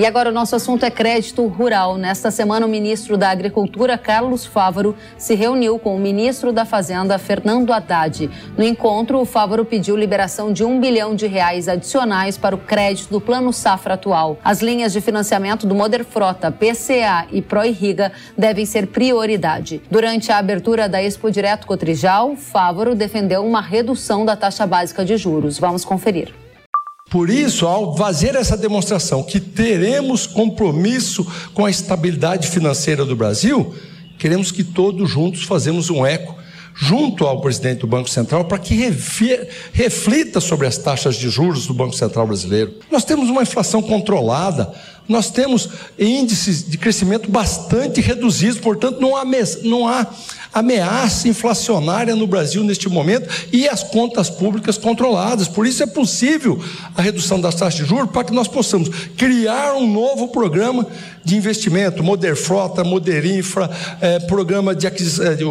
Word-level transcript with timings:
E 0.00 0.06
agora 0.06 0.30
o 0.30 0.32
nosso 0.32 0.56
assunto 0.56 0.82
é 0.82 0.90
crédito 0.90 1.46
rural. 1.46 1.98
Nesta 1.98 2.30
semana, 2.30 2.64
o 2.64 2.68
ministro 2.70 3.18
da 3.18 3.28
Agricultura, 3.28 3.98
Carlos 3.98 4.46
Fávaro, 4.46 4.96
se 5.18 5.34
reuniu 5.34 5.78
com 5.78 5.94
o 5.94 6.00
ministro 6.00 6.54
da 6.54 6.64
Fazenda, 6.64 7.18
Fernando 7.18 7.70
Haddad. 7.70 8.30
No 8.56 8.64
encontro, 8.64 9.20
o 9.20 9.26
Fávaro 9.26 9.62
pediu 9.62 9.94
liberação 9.94 10.54
de 10.54 10.64
um 10.64 10.80
bilhão 10.80 11.14
de 11.14 11.26
reais 11.26 11.68
adicionais 11.68 12.38
para 12.38 12.54
o 12.54 12.58
crédito 12.58 13.10
do 13.10 13.20
Plano 13.20 13.52
Safra 13.52 13.92
atual. 13.92 14.38
As 14.42 14.62
linhas 14.62 14.94
de 14.94 15.02
financiamento 15.02 15.66
do 15.66 15.74
Moder 15.74 16.02
Frota, 16.02 16.50
PCA 16.50 17.26
e 17.30 17.42
Proirriga 17.42 18.10
devem 18.38 18.64
ser 18.64 18.86
prioridade. 18.86 19.82
Durante 19.90 20.32
a 20.32 20.38
abertura 20.38 20.88
da 20.88 21.02
Expo 21.02 21.30
Direto 21.30 21.66
Cotrijal, 21.66 22.36
Fávaro 22.36 22.94
defendeu 22.94 23.44
uma 23.44 23.60
redução 23.60 24.24
da 24.24 24.34
taxa 24.34 24.66
básica 24.66 25.04
de 25.04 25.18
juros. 25.18 25.58
Vamos 25.58 25.84
conferir. 25.84 26.39
Por 27.10 27.28
isso, 27.28 27.66
ao 27.66 27.96
fazer 27.96 28.36
essa 28.36 28.56
demonstração 28.56 29.24
que 29.24 29.40
teremos 29.40 30.28
compromisso 30.28 31.26
com 31.52 31.66
a 31.66 31.70
estabilidade 31.70 32.46
financeira 32.46 33.04
do 33.04 33.16
Brasil, 33.16 33.74
queremos 34.16 34.52
que 34.52 34.62
todos 34.62 35.10
juntos 35.10 35.42
fazemos 35.42 35.90
um 35.90 36.06
eco 36.06 36.38
junto 36.72 37.26
ao 37.26 37.40
presidente 37.40 37.80
do 37.80 37.86
Banco 37.88 38.08
Central 38.08 38.44
para 38.44 38.58
que 38.58 38.74
reflita 39.72 40.40
sobre 40.40 40.68
as 40.68 40.78
taxas 40.78 41.16
de 41.16 41.28
juros 41.28 41.66
do 41.66 41.74
Banco 41.74 41.96
Central 41.96 42.28
brasileiro. 42.28 42.76
Nós 42.90 43.04
temos 43.04 43.28
uma 43.28 43.42
inflação 43.42 43.82
controlada, 43.82 44.72
nós 45.10 45.28
temos 45.28 45.68
índices 45.98 46.64
de 46.66 46.78
crescimento 46.78 47.28
bastante 47.28 48.00
reduzidos, 48.00 48.60
portanto, 48.60 49.00
não 49.00 49.16
há, 49.16 49.24
não 49.64 49.88
há 49.88 50.06
ameaça 50.52 51.28
inflacionária 51.28 52.14
no 52.14 52.28
Brasil 52.28 52.62
neste 52.62 52.88
momento 52.88 53.28
e 53.52 53.68
as 53.68 53.82
contas 53.82 54.30
públicas 54.30 54.78
controladas. 54.78 55.48
Por 55.48 55.66
isso 55.66 55.82
é 55.82 55.86
possível 55.86 56.62
a 56.96 57.02
redução 57.02 57.40
das 57.40 57.56
taxas 57.56 57.74
de 57.74 57.84
juros 57.84 58.12
para 58.12 58.22
que 58.22 58.32
nós 58.32 58.46
possamos 58.46 58.88
criar 59.16 59.74
um 59.74 59.92
novo 59.92 60.28
programa 60.28 60.86
de 61.24 61.36
investimento, 61.36 62.04
Moder 62.04 62.36
Frota, 62.36 62.84
Moder 62.84 63.26
Infra, 63.26 63.68
eh, 64.00 64.20
programa 64.20 64.76
de, 64.76 64.86
aquisição, 64.86 65.34
de, 65.34 65.44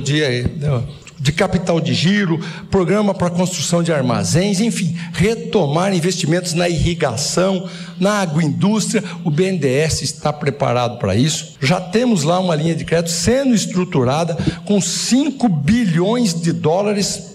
de, 0.00 0.42
de 0.44 1.03
de 1.24 1.32
capital 1.32 1.80
de 1.80 1.94
giro, 1.94 2.38
programa 2.70 3.14
para 3.14 3.30
construção 3.30 3.82
de 3.82 3.90
armazéns, 3.90 4.60
enfim, 4.60 4.94
retomar 5.14 5.94
investimentos 5.94 6.52
na 6.52 6.68
irrigação, 6.68 7.66
na 7.98 8.20
agroindústria. 8.20 9.02
O 9.24 9.30
BNDES 9.30 10.02
está 10.02 10.30
preparado 10.30 10.98
para 10.98 11.16
isso. 11.16 11.56
Já 11.62 11.80
temos 11.80 12.24
lá 12.24 12.38
uma 12.38 12.54
linha 12.54 12.74
de 12.74 12.84
crédito 12.84 13.10
sendo 13.10 13.54
estruturada 13.54 14.36
com 14.66 14.78
5 14.82 15.48
bilhões 15.48 16.38
de 16.38 16.52
dólares 16.52 17.32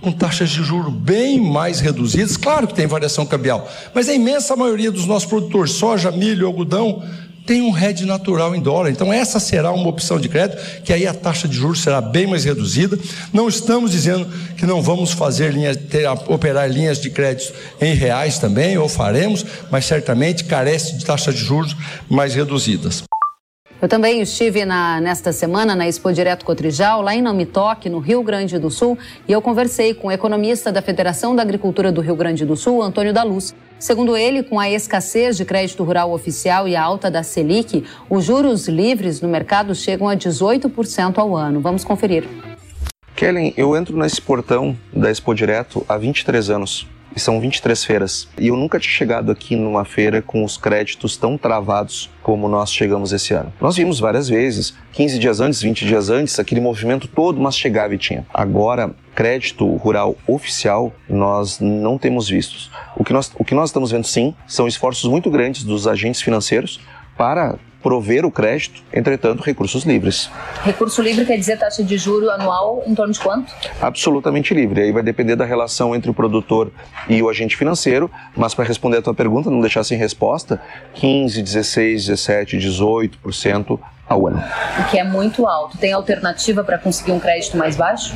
com 0.00 0.12
taxas 0.12 0.50
de 0.50 0.62
juros 0.62 0.94
bem 0.94 1.40
mais 1.40 1.80
reduzidas. 1.80 2.36
Claro 2.36 2.68
que 2.68 2.74
tem 2.74 2.86
variação 2.86 3.26
cambial, 3.26 3.68
mas 3.92 4.08
a 4.08 4.14
imensa 4.14 4.54
maioria 4.54 4.92
dos 4.92 5.06
nossos 5.06 5.28
produtores, 5.28 5.72
soja, 5.72 6.12
milho, 6.12 6.46
algodão, 6.46 7.02
tem 7.44 7.62
um 7.62 7.76
hedge 7.76 8.04
natural 8.04 8.54
em 8.54 8.60
dólar. 8.60 8.90
Então, 8.90 9.12
essa 9.12 9.40
será 9.40 9.72
uma 9.72 9.88
opção 9.88 10.18
de 10.18 10.28
crédito, 10.28 10.60
que 10.82 10.92
aí 10.92 11.06
a 11.06 11.14
taxa 11.14 11.48
de 11.48 11.56
juros 11.56 11.82
será 11.82 12.00
bem 12.00 12.26
mais 12.26 12.44
reduzida. 12.44 12.98
Não 13.32 13.48
estamos 13.48 13.90
dizendo 13.90 14.26
que 14.56 14.66
não 14.66 14.80
vamos 14.80 15.12
fazer 15.12 15.52
linhas, 15.52 15.76
ter, 15.76 16.08
operar 16.28 16.70
linhas 16.70 17.00
de 17.00 17.10
crédito 17.10 17.52
em 17.80 17.94
reais 17.94 18.38
também, 18.38 18.78
ou 18.78 18.88
faremos, 18.88 19.44
mas 19.70 19.84
certamente 19.84 20.44
carece 20.44 20.96
de 20.96 21.04
taxas 21.04 21.34
de 21.34 21.40
juros 21.40 21.76
mais 22.08 22.34
reduzidas. 22.34 23.02
Eu 23.82 23.88
também 23.88 24.22
estive 24.22 24.64
na, 24.64 25.00
nesta 25.00 25.32
semana 25.32 25.74
na 25.74 25.88
Expo 25.88 26.12
Direto 26.12 26.44
Cotrijal, 26.44 27.02
lá 27.02 27.16
em 27.16 27.20
Namitoque, 27.20 27.90
no 27.90 27.98
Rio 27.98 28.22
Grande 28.22 28.56
do 28.56 28.70
Sul, 28.70 28.96
e 29.26 29.32
eu 29.32 29.42
conversei 29.42 29.92
com 29.92 30.06
o 30.06 30.12
economista 30.12 30.70
da 30.70 30.80
Federação 30.80 31.34
da 31.34 31.42
Agricultura 31.42 31.90
do 31.90 32.00
Rio 32.00 32.14
Grande 32.14 32.46
do 32.46 32.54
Sul, 32.54 32.80
Antônio 32.80 33.12
da 33.12 33.24
Luz. 33.24 33.52
Segundo 33.80 34.16
ele, 34.16 34.44
com 34.44 34.60
a 34.60 34.70
escassez 34.70 35.36
de 35.36 35.44
crédito 35.44 35.82
rural 35.82 36.12
oficial 36.12 36.68
e 36.68 36.76
a 36.76 36.80
alta 36.80 37.10
da 37.10 37.24
Selic, 37.24 37.84
os 38.08 38.24
juros 38.24 38.68
livres 38.68 39.20
no 39.20 39.28
mercado 39.28 39.74
chegam 39.74 40.08
a 40.08 40.14
18% 40.14 41.18
ao 41.18 41.36
ano. 41.36 41.60
Vamos 41.60 41.82
conferir. 41.82 42.24
Kellen, 43.16 43.52
eu 43.56 43.76
entro 43.76 43.96
nesse 43.96 44.22
portão 44.22 44.78
da 44.92 45.10
Expo 45.10 45.34
Direto 45.34 45.84
há 45.88 45.98
23 45.98 46.50
anos 46.50 46.86
e 47.14 47.20
são 47.20 47.40
23 47.40 47.84
feiras. 47.84 48.28
E 48.38 48.48
eu 48.48 48.56
nunca 48.56 48.78
tinha 48.78 48.92
chegado 48.92 49.30
aqui 49.30 49.56
numa 49.56 49.84
feira 49.84 50.22
com 50.22 50.44
os 50.44 50.56
créditos 50.56 51.16
tão 51.16 51.36
travados 51.36 52.10
como 52.22 52.48
nós 52.48 52.72
chegamos 52.72 53.12
esse 53.12 53.34
ano. 53.34 53.52
Nós 53.60 53.76
vimos 53.76 53.98
várias 53.98 54.28
vezes, 54.28 54.74
15 54.92 55.18
dias 55.18 55.40
antes, 55.40 55.60
20 55.60 55.84
dias 55.84 56.10
antes, 56.10 56.38
aquele 56.38 56.60
movimento 56.60 57.08
todo, 57.08 57.40
mas 57.40 57.56
chegava 57.56 57.94
e 57.94 57.98
tinha. 57.98 58.26
Agora, 58.32 58.94
crédito 59.14 59.66
rural 59.76 60.16
oficial, 60.26 60.92
nós 61.08 61.58
não 61.60 61.98
temos 61.98 62.28
vistos. 62.28 62.70
O 62.96 63.04
que 63.04 63.12
nós, 63.12 63.30
o 63.36 63.44
que 63.44 63.54
nós 63.54 63.70
estamos 63.70 63.90
vendo 63.90 64.06
sim 64.06 64.34
são 64.46 64.66
esforços 64.66 65.08
muito 65.10 65.30
grandes 65.30 65.64
dos 65.64 65.86
agentes 65.86 66.22
financeiros 66.22 66.80
para 67.16 67.58
prover 67.82 68.24
o 68.24 68.30
crédito, 68.30 68.82
entretanto, 68.92 69.42
recursos 69.42 69.84
livres. 69.84 70.30
Recurso 70.62 71.02
livre 71.02 71.24
quer 71.26 71.36
dizer 71.36 71.58
taxa 71.58 71.82
de 71.82 71.98
juro 71.98 72.30
anual 72.30 72.82
em 72.86 72.94
torno 72.94 73.12
de 73.12 73.18
quanto? 73.18 73.52
Absolutamente 73.80 74.54
livre. 74.54 74.82
Aí 74.82 74.92
vai 74.92 75.02
depender 75.02 75.36
da 75.36 75.44
relação 75.44 75.94
entre 75.94 76.10
o 76.10 76.14
produtor 76.14 76.70
e 77.08 77.20
o 77.22 77.28
agente 77.28 77.56
financeiro, 77.56 78.10
mas 78.36 78.54
para 78.54 78.64
responder 78.64 78.98
a 78.98 79.02
tua 79.02 79.14
pergunta, 79.14 79.50
não 79.50 79.60
deixar 79.60 79.84
sem 79.84 79.98
resposta, 79.98 80.60
15, 80.94 81.42
16, 81.42 82.06
17, 82.06 82.56
18% 82.56 83.78
ao 84.08 84.26
ano. 84.26 84.42
O 84.78 84.90
que 84.90 84.98
é 84.98 85.04
muito 85.04 85.46
alto. 85.46 85.78
Tem 85.78 85.92
alternativa 85.92 86.62
para 86.62 86.78
conseguir 86.78 87.12
um 87.12 87.20
crédito 87.20 87.56
mais 87.56 87.76
baixo? 87.76 88.14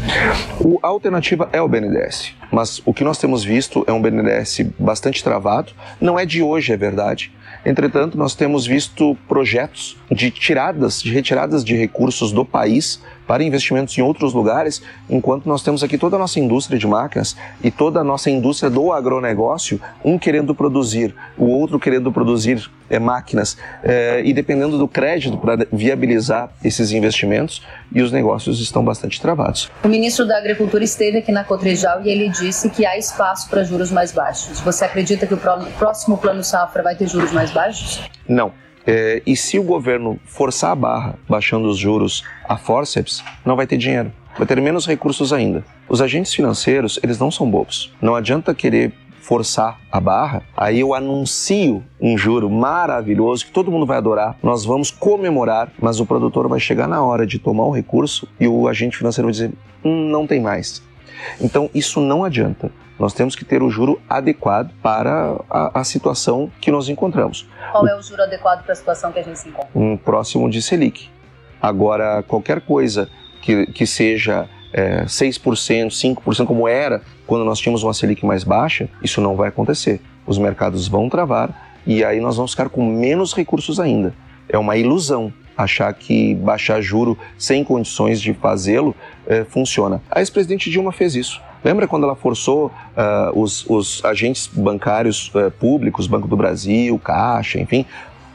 O, 0.60 0.78
a 0.82 0.88
alternativa 0.88 1.48
é 1.52 1.60
o 1.60 1.68
BNDES, 1.68 2.34
mas 2.50 2.80
o 2.84 2.92
que 2.92 3.02
nós 3.02 3.18
temos 3.18 3.42
visto 3.44 3.84
é 3.86 3.92
um 3.92 4.00
BNDES 4.00 4.60
bastante 4.78 5.22
travado. 5.24 5.72
Não 6.00 6.18
é 6.18 6.26
de 6.26 6.42
hoje, 6.42 6.72
é 6.72 6.76
verdade. 6.76 7.32
Entretanto, 7.66 8.16
nós 8.16 8.36
temos 8.36 8.64
visto 8.64 9.18
projetos 9.26 9.96
de 10.08 10.30
tiradas, 10.30 11.02
de 11.02 11.12
retiradas 11.12 11.64
de 11.64 11.74
recursos 11.74 12.30
do 12.30 12.44
país 12.44 13.02
para 13.26 13.42
investimentos 13.42 13.98
em 13.98 14.02
outros 14.02 14.32
lugares, 14.32 14.80
enquanto 15.10 15.46
nós 15.46 15.62
temos 15.62 15.82
aqui 15.82 15.98
toda 15.98 16.14
a 16.14 16.18
nossa 16.18 16.38
indústria 16.38 16.78
de 16.78 16.86
máquinas 16.86 17.36
e 17.60 17.72
toda 17.72 17.98
a 17.98 18.04
nossa 18.04 18.30
indústria 18.30 18.70
do 18.70 18.92
agronegócio, 18.92 19.80
um 20.04 20.16
querendo 20.16 20.54
produzir, 20.54 21.12
o 21.36 21.46
outro 21.46 21.76
querendo 21.80 22.12
produzir 22.12 22.70
é, 22.88 23.00
máquinas, 23.00 23.58
é, 23.82 24.22
e 24.24 24.32
dependendo 24.32 24.78
do 24.78 24.86
crédito 24.86 25.36
para 25.38 25.66
viabilizar 25.72 26.50
esses 26.62 26.92
investimentos, 26.92 27.66
e 27.92 28.00
os 28.00 28.12
negócios 28.12 28.60
estão 28.60 28.84
bastante 28.84 29.20
travados. 29.20 29.70
O 29.82 29.88
ministro 29.88 30.26
da 30.26 30.38
Agricultura 30.38 30.84
esteve 30.84 31.18
aqui 31.18 31.32
na 31.32 31.42
Cotrijal 31.44 32.02
e 32.04 32.08
ele 32.08 32.28
disse 32.28 32.70
que 32.70 32.86
há 32.86 32.96
espaço 32.96 33.48
para 33.48 33.64
juros 33.64 33.90
mais 33.90 34.12
baixos. 34.12 34.60
Você 34.60 34.84
acredita 34.84 35.26
que 35.26 35.34
o 35.34 35.40
próximo 35.78 36.18
plano 36.18 36.44
safra 36.44 36.82
vai 36.82 36.94
ter 36.94 37.08
juros 37.08 37.32
mais 37.32 37.50
baixos? 37.50 37.55
Não. 38.28 38.52
É, 38.86 39.20
e 39.26 39.36
se 39.36 39.58
o 39.58 39.64
governo 39.64 40.18
forçar 40.24 40.70
a 40.70 40.76
barra, 40.76 41.18
baixando 41.28 41.68
os 41.68 41.76
juros 41.76 42.22
a 42.48 42.56
forceps, 42.56 43.22
não 43.44 43.56
vai 43.56 43.66
ter 43.66 43.76
dinheiro. 43.76 44.12
Vai 44.38 44.46
ter 44.46 44.60
menos 44.60 44.86
recursos 44.86 45.32
ainda. 45.32 45.64
Os 45.88 46.00
agentes 46.00 46.32
financeiros, 46.32 47.00
eles 47.02 47.18
não 47.18 47.30
são 47.30 47.50
bobos. 47.50 47.92
Não 48.00 48.14
adianta 48.14 48.54
querer 48.54 48.92
forçar 49.26 49.80
a 49.90 49.98
barra, 49.98 50.44
aí 50.56 50.78
eu 50.78 50.94
anuncio 50.94 51.82
um 52.00 52.16
juro 52.16 52.48
maravilhoso 52.48 53.44
que 53.44 53.50
todo 53.50 53.72
mundo 53.72 53.84
vai 53.84 53.96
adorar, 53.96 54.36
nós 54.40 54.64
vamos 54.64 54.88
comemorar, 54.88 55.72
mas 55.80 55.98
o 55.98 56.06
produtor 56.06 56.46
vai 56.46 56.60
chegar 56.60 56.86
na 56.86 57.02
hora 57.02 57.26
de 57.26 57.40
tomar 57.40 57.64
o 57.64 57.72
recurso 57.72 58.28
e 58.38 58.46
o 58.46 58.68
agente 58.68 58.96
financeiro 58.96 59.26
vai 59.26 59.32
dizer: 59.32 59.52
hum, 59.84 60.08
não 60.10 60.28
tem 60.28 60.40
mais. 60.40 60.80
Então 61.40 61.70
isso 61.74 62.00
não 62.00 62.24
adianta. 62.24 62.70
Nós 62.98 63.12
temos 63.12 63.36
que 63.36 63.44
ter 63.44 63.62
o 63.62 63.68
juro 63.68 64.00
adequado 64.08 64.70
para 64.82 65.36
a, 65.50 65.80
a, 65.80 65.84
situação 65.84 66.50
que 66.60 66.70
nós 66.70 66.88
encontramos. 66.88 67.46
Qual 67.70 67.86
é 67.86 67.94
o 67.94 68.02
juro 68.02 68.22
adequado 68.22 68.62
para 68.62 68.72
a 68.72 68.76
situação 68.76 69.12
que 69.12 69.18
a 69.18 69.22
gente 69.22 69.38
se 69.38 69.48
encontra? 69.50 69.68
Um 69.74 69.96
próximo 69.96 70.48
de 70.48 70.62
Selic. 70.62 71.10
Agora, 71.60 72.22
qualquer 72.22 72.62
coisa 72.62 73.10
que, 73.42 73.66
que 73.66 73.86
seja 73.86 74.48
é, 74.72 75.04
6%, 75.04 75.88
5%, 75.88 76.46
como 76.46 76.66
era 76.66 77.02
quando 77.26 77.44
nós 77.44 77.58
tínhamos 77.58 77.82
uma 77.82 77.92
Selic 77.92 78.24
mais 78.24 78.44
baixa, 78.44 78.88
isso 79.02 79.20
não 79.20 79.36
vai 79.36 79.50
acontecer. 79.50 80.00
Os 80.26 80.38
mercados 80.38 80.88
vão 80.88 81.08
travar 81.08 81.76
e 81.86 82.02
aí 82.02 82.18
nós 82.18 82.36
vamos 82.36 82.52
ficar 82.52 82.68
com 82.68 82.84
menos 82.84 83.34
recursos 83.34 83.78
ainda. 83.78 84.14
É 84.48 84.56
uma 84.56 84.76
ilusão 84.76 85.32
achar 85.56 85.92
que 85.94 86.34
baixar 86.34 86.80
juro 86.80 87.18
sem 87.38 87.64
condições 87.64 88.20
de 88.20 88.34
fazê-lo 88.34 88.94
é, 89.26 89.44
funciona. 89.44 90.02
A 90.10 90.20
ex-presidente 90.20 90.70
Dilma 90.70 90.92
fez 90.92 91.14
isso. 91.14 91.40
Lembra 91.64 91.88
quando 91.88 92.04
ela 92.04 92.14
forçou 92.14 92.66
uh, 92.66 93.40
os, 93.40 93.68
os, 93.68 94.04
agentes 94.04 94.48
bancários 94.52 95.32
uh, 95.34 95.50
públicos, 95.50 96.06
Banco 96.06 96.28
do 96.28 96.36
Brasil, 96.36 96.96
Caixa, 96.98 97.58
enfim, 97.58 97.84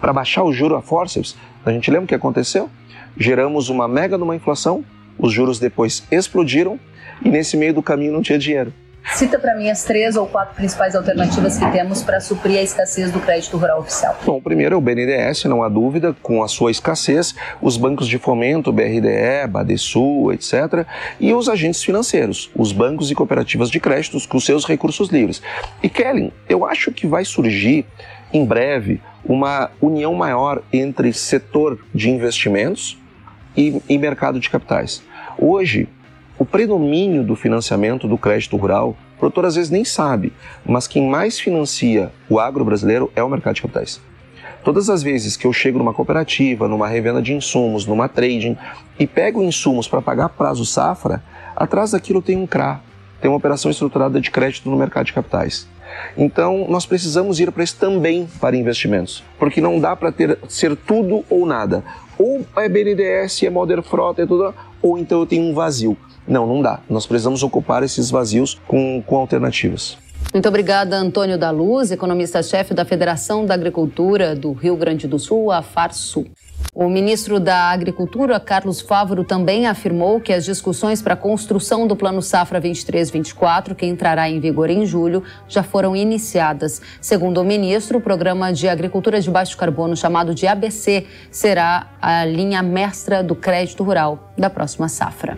para 0.02 0.12
baixar 0.12 0.44
o 0.44 0.52
juro 0.52 0.76
a 0.76 0.82
forceps? 0.82 1.38
A 1.66 1.72
gente 1.72 1.90
lembra 1.90 2.06
o 2.06 2.08
que 2.08 2.16
aconteceu? 2.16 2.70
Geramos 3.16 3.70
uma 3.70 3.88
mega 3.88 4.18
numa 4.18 4.36
inflação, 4.36 4.84
os 5.18 5.32
juros 5.32 5.60
depois 5.60 6.04
explodiram 6.12 6.78
e 7.24 7.30
nesse 7.30 7.56
meio 7.56 7.74
do 7.74 7.82
caminho 7.82 8.12
não 8.12 8.22
tinha 8.22 8.38
dinheiro. 8.38 8.74
Cita 9.14 9.38
para 9.40 9.56
mim 9.56 9.70
as 9.70 9.84
três 9.84 10.16
ou 10.16 10.26
quatro 10.28 10.56
principais 10.56 10.96
alternativas 10.96 11.58
que 11.58 11.70
temos 11.72 12.02
para 12.02 12.20
suprir 12.20 12.58
a 12.58 12.62
escassez 12.62 13.12
do 13.12 13.20
crédito 13.20 13.58
rural 13.58 13.80
oficial. 13.80 14.18
Bom, 14.26 14.38
o 14.38 14.42
primeiro 14.42 14.76
é 14.76 14.78
o 14.78 14.82
BNDES, 14.82 15.46
não 15.46 15.64
há 15.64 15.70
dúvida, 15.70 16.16
com 16.22 16.42
a 16.44 16.48
sua 16.48 16.72
escassez, 16.72 17.36
os 17.62 17.78
bancos 17.78 18.08
de 18.08 18.18
fomento, 18.18 18.72
BRDE, 18.72 19.48
Badesul, 19.50 20.32
etc., 20.32 20.86
e 21.20 21.34
os 21.34 21.50
agentes 21.50 21.84
financeiros, 21.84 22.50
os 22.56 22.72
bancos 22.72 23.12
e 23.12 23.16
cooperativas 23.16 23.70
de 23.70 23.80
créditos 23.80 24.26
com 24.26 24.40
seus 24.40 24.66
recursos 24.66 25.10
livres. 25.10 25.42
E 25.84 25.90
Kellen, 25.90 26.32
eu 26.48 26.66
acho 26.66 26.92
que 26.92 27.06
vai 27.06 27.26
surgir 27.26 27.86
em 28.32 28.46
breve 28.46 29.02
uma 29.26 29.70
união 29.82 30.14
maior 30.14 30.62
entre 30.72 31.12
setor 31.12 31.80
de 31.94 32.10
investimentos 32.10 32.98
e, 33.56 33.82
e 33.90 33.98
mercado 33.98 34.40
de 34.40 34.50
capitais. 34.50 35.04
Hoje, 35.38 35.90
o 36.42 36.46
predomínio 36.46 37.24
do 37.24 37.36
financiamento 37.36 38.08
do 38.08 38.18
crédito 38.18 38.58
rural, 38.58 38.98
o 39.16 39.20
produtor 39.20 39.46
às 39.46 39.54
vezes 39.54 39.70
nem 39.70 39.86
sabe, 39.86 40.34
mas 40.66 40.88
quem 40.88 41.08
mais 41.08 41.40
financia 41.40 42.12
o 42.28 42.40
agro 42.40 42.66
brasileiro 42.66 43.12
é 43.16 43.24
o 43.24 43.30
mercado 43.30 43.54
de 43.54 43.62
capitais. 43.62 44.02
Todas 44.64 44.90
as 44.90 45.04
vezes 45.04 45.38
que 45.38 45.46
eu 45.46 45.54
chego 45.54 45.78
numa 45.78 45.94
cooperativa, 45.94 46.68
numa 46.68 46.88
revenda 46.88 47.22
de 47.22 47.32
insumos, 47.32 47.86
numa 47.86 48.10
trading 48.10 48.58
e 48.98 49.06
pego 49.06 49.44
insumos 49.44 49.88
para 49.88 50.02
pagar 50.02 50.30
prazo 50.30 50.66
safra, 50.66 51.24
atrás 51.56 51.92
daquilo 51.92 52.24
tem 52.24 52.36
um 52.36 52.48
CRA, 52.48 52.82
tem 53.22 53.30
uma 53.30 53.38
operação 53.38 53.70
estruturada 53.70 54.20
de 54.20 54.32
crédito 54.32 54.68
no 54.68 54.76
mercado 54.76 55.06
de 55.06 55.14
capitais. 55.14 55.68
Então, 56.18 56.66
nós 56.68 56.88
precisamos 56.88 57.40
ir 57.40 57.52
para 57.52 57.64
isso 57.64 57.78
também 57.78 58.28
para 58.40 58.58
investimentos, 58.58 59.24
porque 59.38 59.62
não 59.62 59.80
dá 59.80 59.96
para 59.96 60.12
ter 60.12 60.40
ser 60.50 60.76
tudo 60.76 61.24
ou 61.30 61.46
nada. 61.46 61.84
Ou 62.18 62.44
é 62.56 62.68
BNDES, 62.68 63.44
é 63.44 63.50
Modern 63.52 63.84
Frota, 63.84 64.24
é 64.24 64.26
tudo, 64.26 64.56
ou 64.82 64.98
então 64.98 65.20
eu 65.20 65.26
tenho 65.26 65.44
um 65.44 65.54
vazio. 65.54 65.98
Não, 66.28 66.46
não 66.46 66.62
dá. 66.62 66.80
Nós 66.90 67.06
precisamos 67.06 67.44
ocupar 67.44 67.84
esses 67.84 68.10
vazios 68.10 68.60
com, 68.68 69.02
com 69.06 69.18
alternativas. 69.18 69.98
Muito 70.34 70.48
obrigada, 70.48 70.96
Antônio 70.96 71.38
da 71.38 71.52
Luz, 71.52 71.92
economista-chefe 71.92 72.74
da 72.74 72.86
Federação 72.86 73.46
da 73.46 73.54
Agricultura 73.54 74.36
do 74.36 74.54
Rio 74.54 74.78
Grande 74.78 75.08
do 75.08 75.20
Sul, 75.20 75.52
a 75.52 75.62
FARSUL. 75.62 76.26
O 76.74 76.88
ministro 76.88 77.40
da 77.40 77.70
Agricultura, 77.70 78.40
Carlos 78.40 78.80
Fávoro, 78.80 79.24
também 79.24 79.68
afirmou 79.68 80.22
que 80.22 80.32
as 80.32 80.46
discussões 80.46 81.02
para 81.02 81.16
a 81.16 81.18
construção 81.18 81.86
do 81.86 81.96
Plano 81.96 82.22
Safra 82.22 82.62
23-24, 82.62 83.76
que 83.76 83.86
entrará 83.86 84.30
em 84.30 84.40
vigor 84.40 84.70
em 84.70 84.86
julho, 84.86 85.22
já 85.50 85.64
foram 85.64 85.96
iniciadas. 85.96 86.82
Segundo 87.02 87.42
o 87.42 87.44
ministro, 87.44 87.98
o 87.98 88.02
programa 88.02 88.54
de 88.54 88.70
agricultura 88.70 89.20
de 89.20 89.30
baixo 89.30 89.58
carbono, 89.58 89.98
chamado 89.98 90.34
de 90.34 90.48
ABC, 90.48 91.06
será 91.30 91.92
a 92.02 92.24
linha 92.24 92.64
mestra 92.64 93.22
do 93.22 93.36
crédito 93.36 93.84
rural 93.84 94.32
da 94.38 94.50
próxima 94.50 94.88
safra. 94.88 95.38